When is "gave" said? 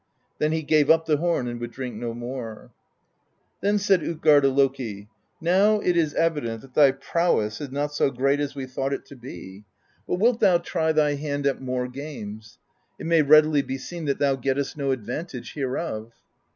0.63-0.89